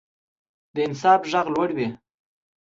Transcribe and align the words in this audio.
د 0.73 0.77
انصاف 0.87 1.21
غږ 1.31 1.47
لوړ 1.55 1.69
وي 1.77 1.87